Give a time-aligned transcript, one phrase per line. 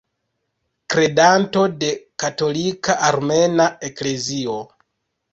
[0.93, 1.89] Kredanto de
[2.23, 4.57] Katolika Armena Eklezio.